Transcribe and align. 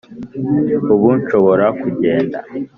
Ubu 0.93 1.09
nshobora 1.19 1.65
kugenda 1.81 2.37